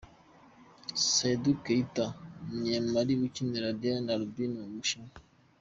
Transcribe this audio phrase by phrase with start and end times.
[1.11, 2.05] Seydou Keita,
[2.43, 5.11] umunyamali ukinira Dalian Aerbin mu Bushinwa.